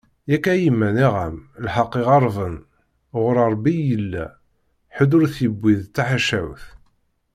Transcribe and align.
Yak 0.31 0.45
a 0.53 0.55
yemma 0.55 0.89
nniɣ-am, 0.91 1.37
lḥeq 1.65 1.91
imeɣban, 2.01 2.55
ɣur 3.19 3.35
Rebbi 3.53 3.73
i 3.79 3.83
yella, 3.89 4.25
ḥedd 4.95 5.11
ur 5.17 5.25
t-yewwi 5.33 5.73
d 5.81 5.83
taḥawact. 5.95 6.67